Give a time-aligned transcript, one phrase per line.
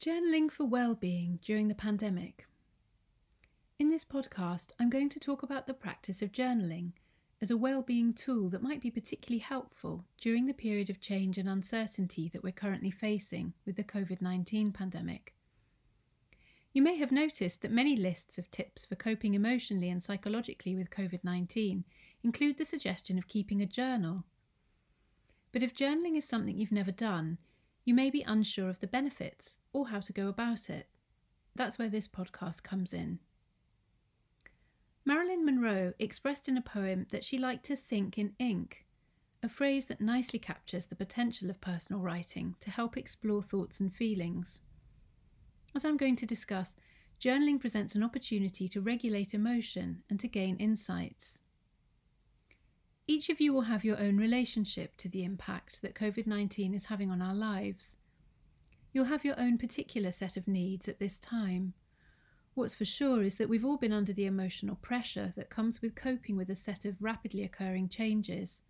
[0.00, 2.46] Journaling for well-being during the pandemic.
[3.78, 6.92] In this podcast, I'm going to talk about the practice of journaling
[7.42, 11.46] as a well-being tool that might be particularly helpful during the period of change and
[11.46, 15.34] uncertainty that we're currently facing with the COVID-19 pandemic.
[16.72, 20.88] You may have noticed that many lists of tips for coping emotionally and psychologically with
[20.88, 21.84] COVID 19
[22.24, 24.24] include the suggestion of keeping a journal.
[25.52, 27.36] But if journaling is something you've never done,
[27.84, 30.88] you may be unsure of the benefits or how to go about it.
[31.54, 33.18] That's where this podcast comes in.
[35.04, 38.84] Marilyn Monroe expressed in a poem that she liked to think in ink,
[39.42, 43.94] a phrase that nicely captures the potential of personal writing to help explore thoughts and
[43.94, 44.60] feelings.
[45.74, 46.74] As I'm going to discuss,
[47.20, 51.39] journaling presents an opportunity to regulate emotion and to gain insights.
[53.06, 56.86] Each of you will have your own relationship to the impact that COVID 19 is
[56.86, 57.98] having on our lives.
[58.92, 61.74] You'll have your own particular set of needs at this time.
[62.54, 65.94] What's for sure is that we've all been under the emotional pressure that comes with
[65.94, 68.62] coping with a set of rapidly occurring changes.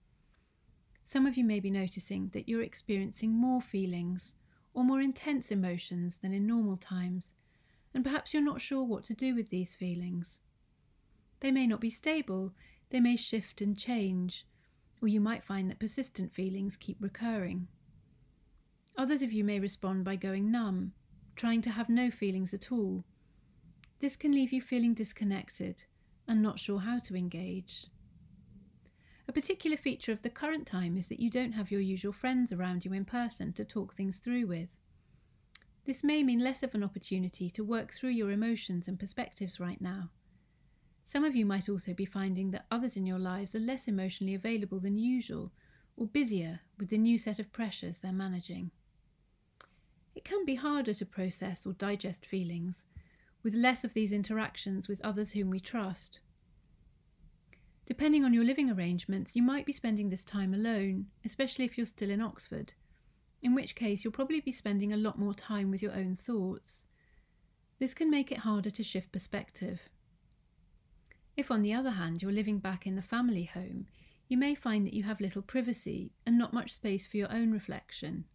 [1.05, 4.34] Some of you may be noticing that you're experiencing more feelings
[4.75, 7.34] or more intense emotions than in normal times,
[7.92, 10.41] and perhaps you're not sure what to do with these feelings.
[11.41, 12.53] They may not be stable,
[12.91, 14.46] they may shift and change,
[15.00, 17.69] or you might find that persistent feelings keep recurring.
[18.97, 20.92] Others of you may respond by going numb,
[21.36, 23.05] trying to have no feelings at all.
[24.00, 25.84] This can leave you feeling disconnected
[26.27, 27.86] and not sure how to engage.
[29.28, 32.52] A particular feature of the current time is that you don't have your usual friends
[32.52, 34.69] around you in person to talk things through with.
[35.84, 39.80] This may mean less of an opportunity to work through your emotions and perspectives right
[39.80, 40.10] now.
[41.11, 44.33] Some of you might also be finding that others in your lives are less emotionally
[44.33, 45.50] available than usual
[45.97, 48.70] or busier with the new set of pressures they're managing.
[50.14, 52.86] It can be harder to process or digest feelings
[53.42, 56.21] with less of these interactions with others whom we trust.
[57.87, 61.87] Depending on your living arrangements, you might be spending this time alone, especially if you're
[61.87, 62.75] still in Oxford,
[63.42, 66.87] in which case you'll probably be spending a lot more time with your own thoughts.
[67.81, 69.81] This can make it harder to shift perspective.
[71.41, 73.87] If, on the other hand, you're living back in the family home,
[74.28, 77.51] you may find that you have little privacy and not much space for your own
[77.51, 78.27] reflection.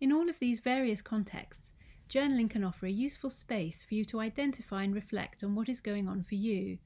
[0.00, 1.74] In all of these various contexts,
[2.08, 5.82] journaling can offer a useful space for you to identify and reflect on what is
[5.82, 6.78] going on for you.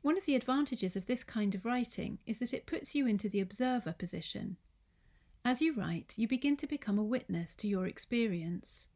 [0.00, 3.28] One of the advantages of this kind of writing is that it puts you into
[3.28, 4.56] the observer position.
[5.44, 8.88] As you write, you begin to become a witness to your experience.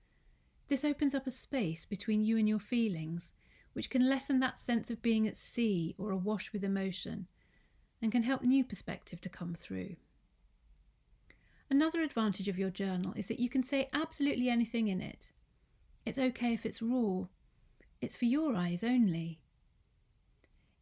[0.68, 3.34] This opens up a space between you and your feelings
[3.76, 7.26] which can lessen that sense of being at sea or awash with emotion
[8.00, 9.94] and can help new perspective to come through.
[11.68, 15.30] Another advantage of your journal is that you can say absolutely anything in it.
[16.06, 17.24] It's okay if it's raw,
[18.00, 19.40] it's for your eyes only.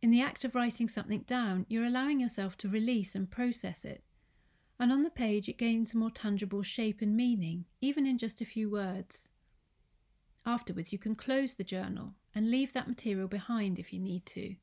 [0.01, 4.05] In the act of writing something down, you're allowing yourself to release and process it,
[4.79, 8.47] and on the page it gains more tangible shape and meaning, even in just a
[8.47, 9.31] few words.
[10.47, 14.57] Afterwards, you can close the journal and leave that material behind if you need to.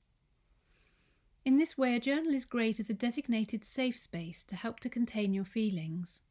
[1.43, 4.89] In this way, a journal is great as a designated safe space to help to
[4.89, 6.21] contain your feelings.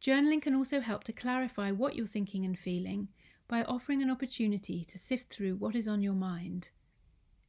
[0.00, 3.08] Journaling can also help to clarify what you're thinking and feeling
[3.48, 6.70] by offering an opportunity to sift through what is on your mind.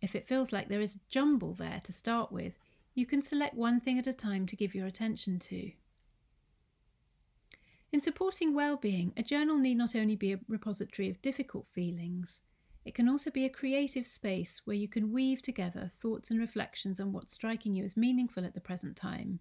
[0.01, 2.53] If it feels like there is a jumble there to start with,
[2.95, 5.71] you can select one thing at a time to give your attention to.
[7.91, 12.41] In supporting well-being, a journal need not only be a repository of difficult feelings,
[12.85, 16.99] it can also be a creative space where you can weave together thoughts and reflections
[16.99, 19.39] on what's striking you as meaningful at the present time.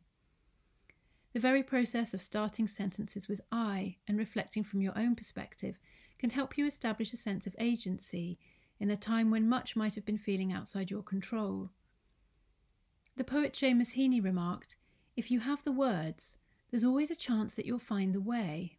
[1.32, 5.78] The very process of starting sentences with I and reflecting from your own perspective
[6.18, 8.38] can help you establish a sense of agency
[8.78, 11.70] in a time when much might have been feeling outside your control.
[13.16, 14.76] The poet Seamus Heaney remarked,
[15.16, 16.36] If you have the words,
[16.70, 18.78] there's always a chance that you'll find the way.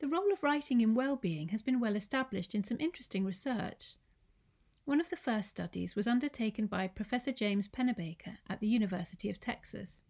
[0.00, 3.96] The role of writing in well-being has been well established in some interesting research.
[4.84, 9.40] One of the first studies was undertaken by Professor James Pennebaker at the University of
[9.40, 10.02] Texas.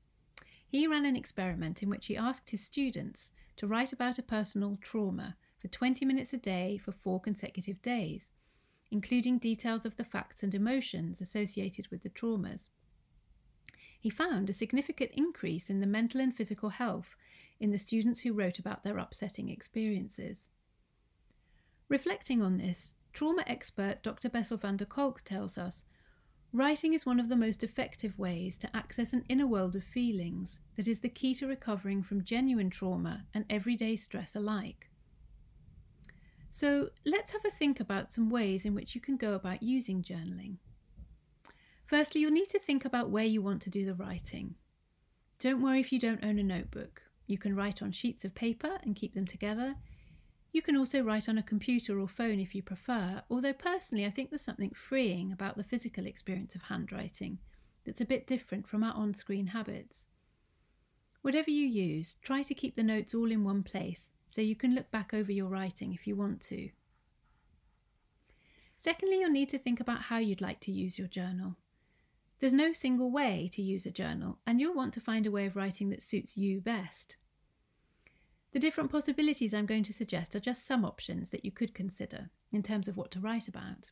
[0.66, 4.78] He ran an experiment in which he asked his students to write about a personal
[4.81, 8.32] trauma for 20 minutes a day for four consecutive days,
[8.90, 12.69] including details of the facts and emotions associated with the traumas
[14.04, 17.16] he found a significant increase in the mental and physical health
[17.64, 20.50] in the students who wrote about their upsetting experiences.
[21.88, 24.28] Reflecting on this, trauma expert Dr.
[24.28, 25.87] Bessel van der Kolk tells us
[26.52, 30.61] Writing is one of the most effective ways to access an inner world of feelings
[30.76, 34.90] that is the key to recovering from genuine trauma and everyday stress alike.
[36.50, 40.02] So, let's have a think about some ways in which you can go about using
[40.02, 40.58] journaling.
[41.87, 44.55] Firstly, you'll need to think about where you want to do the writing.
[45.40, 47.04] Don't worry if you don't own a notebook.
[47.26, 49.76] You can write on sheets of paper and keep them together
[50.55, 54.11] you can also write on a computer or phone if you prefer, although personally I
[54.11, 57.38] think there's something freeing about the physical experience of handwriting
[57.85, 60.06] that's a bit different from our on screen habits.
[61.23, 64.77] Whatever you use, try to keep the notes all in one place so you can
[64.77, 66.70] look back over your writing if you want to.
[68.79, 71.56] Secondly, you'll need to think about how you'd like to use your journal.
[72.40, 75.46] There's no single way to use a journal, and you'll want to find a way
[75.46, 77.16] of writing that suits you best.
[78.52, 82.31] The different possibilities I'm going to suggest are just some options that you could consider
[82.52, 83.90] in terms of what to write about.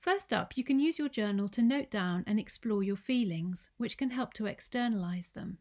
[0.00, 3.96] First up, you can use your journal to note down and explore your feelings, which
[3.96, 5.58] can help to externalize them.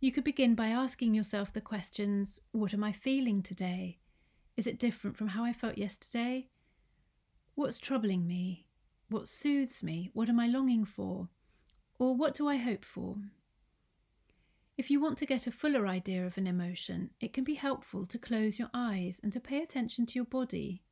[0.00, 3.98] You could begin by asking yourself the questions What am I feeling today?
[4.56, 6.48] Is it different from how I felt yesterday?
[7.54, 8.66] What's troubling me?
[9.12, 10.08] What soothes me?
[10.14, 11.28] What am I longing for?
[11.98, 13.18] Or what do I hope for?
[14.78, 18.06] If you want to get a fuller idea of an emotion, it can be helpful
[18.06, 20.82] to close your eyes and to pay attention to your body.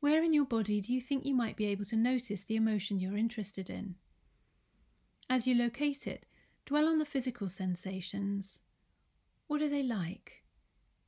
[0.00, 2.98] Where in your body do you think you might be able to notice the emotion
[2.98, 3.94] you're interested in?
[5.30, 6.26] As you locate it,
[6.66, 8.62] dwell on the physical sensations.
[9.46, 10.42] What are they like?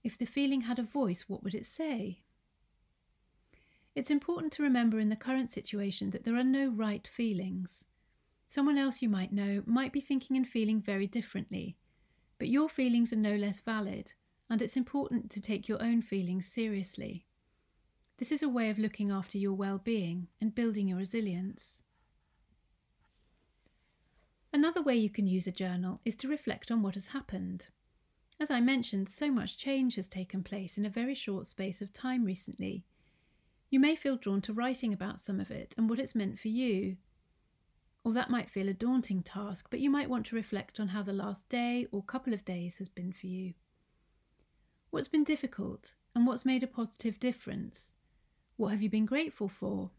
[0.05, 2.23] If the feeling had a voice, what would it say?
[3.95, 7.85] It's important to remember in the current situation that there are no right feelings.
[8.49, 11.77] Someone else you might know might be thinking and feeling very differently,
[12.39, 14.13] but your feelings are no less valid,
[14.49, 17.27] and it's important to take your own feelings seriously.
[18.19, 21.83] This is a way of looking after your well being and building your resilience.
[24.53, 27.69] Another way you can use a journal is to reflect on what has happened.
[28.39, 31.93] As I mentioned, so much change has taken place in a very short space of
[31.93, 32.85] time recently.
[33.71, 36.49] You may feel drawn to writing about some of it and what it's meant for
[36.49, 36.97] you,
[38.03, 41.03] or that might feel a daunting task, but you might want to reflect on how
[41.03, 43.55] the last day or couple of days has been for you.
[44.91, 47.95] What's been difficult and what's made a positive difference?
[48.57, 49.91] What have you been grateful for?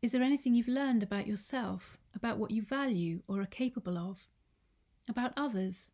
[0.00, 4.20] Is there anything you've learned about yourself, about what you value or are capable of,
[5.08, 5.92] about others?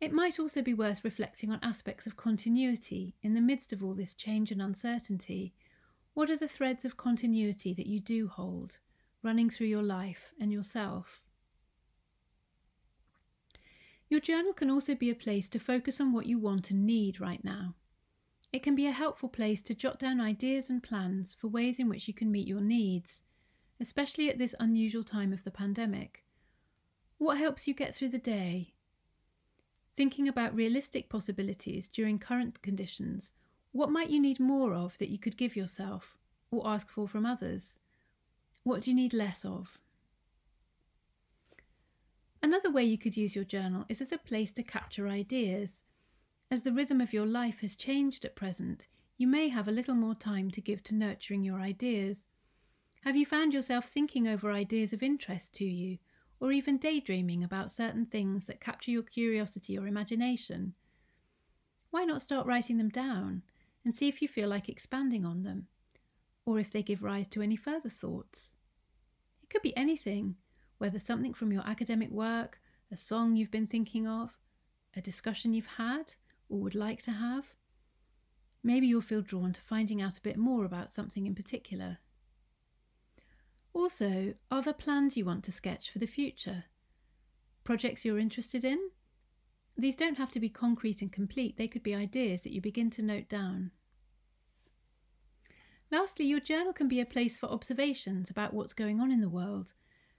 [0.00, 3.94] It might also be worth reflecting on aspects of continuity in the midst of all
[3.94, 5.54] this change and uncertainty.
[6.14, 8.78] What are the threads of continuity that you do hold?
[9.26, 11.20] running through your life and yourself.
[14.08, 17.20] Your journal can also be a place to focus on what you want and need
[17.20, 17.74] right now.
[18.52, 21.88] It can be a helpful place to jot down ideas and plans for ways in
[21.88, 23.24] which you can meet your needs,
[23.80, 26.22] especially at this unusual time of the pandemic.
[27.18, 28.74] What helps you get through the day?
[29.96, 33.32] Thinking about realistic possibilities during current conditions,
[33.72, 36.18] what might you need more of that you could give yourself
[36.50, 37.78] or ask for from others?
[38.62, 39.78] What do you need less of?
[42.42, 45.82] Another way you could use your journal is as a place to capture ideas.
[46.50, 49.94] As the rhythm of your life has changed at present, you may have a little
[49.94, 52.26] more time to give to nurturing your ideas.
[53.04, 55.98] Have you found yourself thinking over ideas of interest to you,
[56.40, 60.74] or even daydreaming about certain things that capture your curiosity or imagination?
[61.90, 63.42] Why not start writing them down
[63.84, 65.68] and see if you feel like expanding on them,
[66.44, 68.54] or if they give rise to any further thoughts?
[69.42, 70.36] It could be anything,
[70.78, 72.60] whether something from your academic work,
[72.92, 74.36] a song you've been thinking of,
[74.94, 76.14] a discussion you've had
[76.48, 77.46] or would like to have.
[78.62, 81.98] Maybe you'll feel drawn to finding out a bit more about something in particular.
[83.76, 86.64] Also, are there plans you want to sketch for the future?
[87.62, 88.78] Projects you're interested in?
[89.76, 92.88] These don't have to be concrete and complete, they could be ideas that you begin
[92.88, 93.72] to note down.
[95.90, 99.28] Lastly, your journal can be a place for observations about what's going on in the
[99.28, 99.74] world,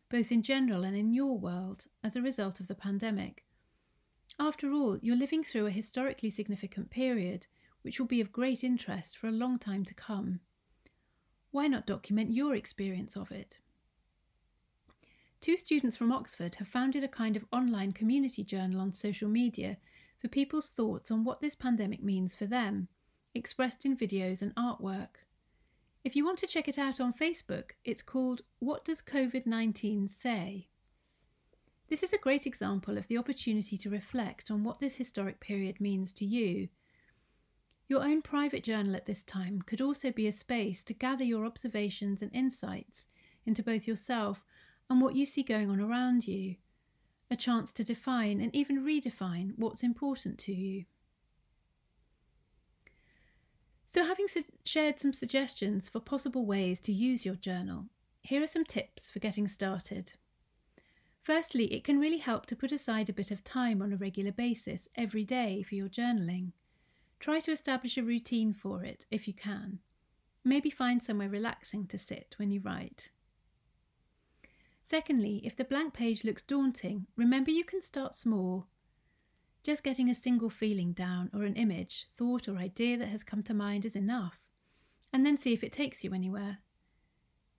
[0.08, 3.44] both in general and in your world, as a result of the pandemic.
[4.40, 7.48] After all, you're living through a historically significant period,
[7.82, 10.42] which will be of great interest for a long time to come.
[11.58, 13.58] Why not document your experience of it?
[15.42, 19.78] Two students from Oxford have founded a kind of online community journal on social media
[20.22, 22.90] for people's thoughts on what this pandemic means for them,
[23.34, 25.26] expressed in videos and artwork.
[26.04, 30.08] If you want to check it out on Facebook, it's called What Does COVID 19
[30.08, 30.68] Say?
[31.90, 35.82] This is a great example of the opportunity to reflect on what this historic period
[35.82, 36.70] means to you.
[37.89, 41.46] Your own private journal at this time could also be a space to gather your
[41.46, 43.06] observations and insights
[43.46, 44.44] into both yourself
[44.89, 46.56] and what you see going on around you,
[47.32, 50.86] a chance to define and even redefine what's important to you.
[53.86, 57.86] So, having su- shared some suggestions for possible ways to use your journal,
[58.22, 60.13] here are some tips for getting started.
[61.22, 64.34] Firstly, it can really help to put aside a bit of time on a regular
[64.34, 66.51] basis every day for your journaling.
[67.20, 69.80] Try to establish a routine for it if you can.
[70.44, 73.12] Maybe find somewhere relaxing to sit when you write.
[74.84, 78.68] Secondly, if the blank page looks daunting, remember you can start small.
[79.62, 83.44] Just getting a single feeling down or an image, thought, or idea that has come
[83.44, 84.40] to mind is enough,
[85.12, 86.60] and then see if it takes you anywhere.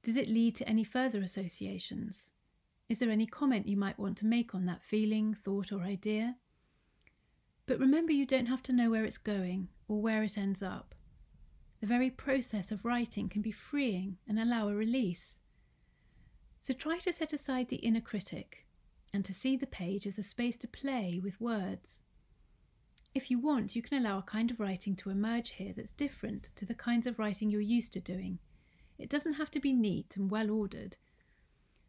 [0.02, 2.30] Does it lead to any further associations?
[2.88, 6.36] Is there any comment you might want to make on that feeling, thought, or idea?
[7.68, 10.94] But remember, you don't have to know where it's going or where it ends up.
[11.80, 15.36] The very process of writing can be freeing and allow a release.
[16.58, 18.66] So try to set aside the inner critic
[19.12, 22.02] and to see the page as a space to play with words.
[23.14, 26.48] If you want, you can allow a kind of writing to emerge here that's different
[26.56, 28.38] to the kinds of writing you're used to doing.
[28.98, 30.96] It doesn't have to be neat and well ordered.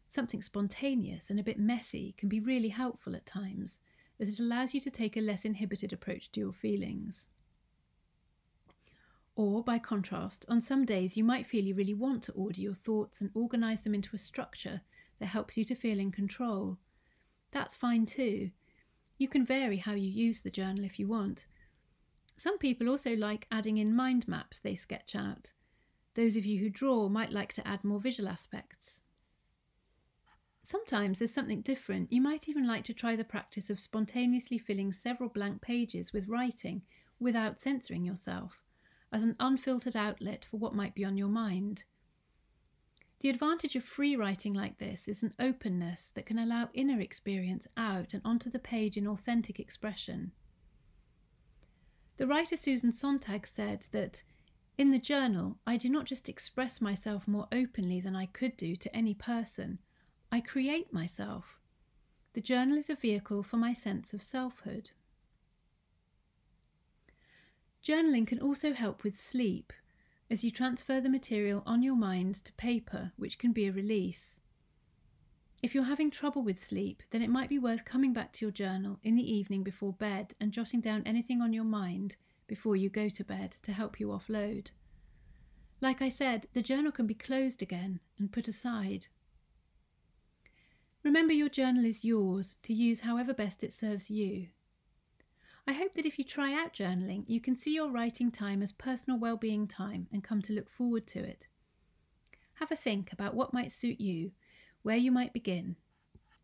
[0.08, 3.80] Something spontaneous and a bit messy can be really helpful at times
[4.20, 7.28] as it allows you to take a less inhibited approach to your feelings.
[9.34, 12.74] Or, by contrast, on some days you might feel you really want to order your
[12.74, 14.82] thoughts and organise them into a structure
[15.18, 16.78] that helps you to feel in control.
[17.50, 18.50] That's fine too.
[19.16, 21.46] You can vary how you use the journal if you want.
[22.36, 25.52] Some people also like adding in mind maps they sketch out.
[26.14, 29.02] Those of you who draw might like to add more visual aspects.
[30.62, 32.12] Sometimes there's something different.
[32.12, 36.28] You might even like to try the practice of spontaneously filling several blank pages with
[36.28, 36.82] writing
[37.18, 38.62] without censoring yourself,
[39.12, 41.84] as an unfiltered outlet for what might be on your mind.
[43.20, 47.66] The advantage of free writing like this is an openness that can allow inner experience
[47.76, 50.32] out and onto the page in authentic expression.
[52.16, 54.22] The writer Susan Sontag said that
[54.78, 58.76] in the journal, I do not just express myself more openly than I could do
[58.76, 59.78] to any person
[60.32, 61.58] I create myself.
[62.34, 64.90] The journal is a vehicle for my sense of selfhood.
[67.84, 69.72] Journaling can also help with sleep,
[70.30, 74.38] as you transfer the material on your mind to paper, which can be a release.
[75.62, 78.52] If you're having trouble with sleep, then it might be worth coming back to your
[78.52, 82.88] journal in the evening before bed and jotting down anything on your mind before you
[82.88, 84.70] go to bed to help you offload.
[85.80, 89.08] Like I said, the journal can be closed again and put aside.
[91.02, 94.48] Remember, your journal is yours to use however best it serves you.
[95.66, 98.72] I hope that if you try out journaling, you can see your writing time as
[98.72, 101.46] personal well-being time and come to look forward to it.
[102.54, 104.32] Have a think about what might suit you,
[104.82, 105.76] where you might begin,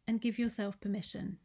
[0.06, 1.38] and give yourself permission.